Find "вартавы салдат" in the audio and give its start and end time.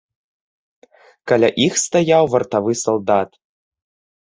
2.33-3.29